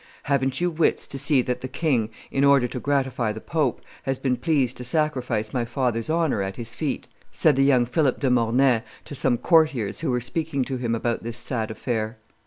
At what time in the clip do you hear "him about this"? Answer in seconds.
10.77-11.37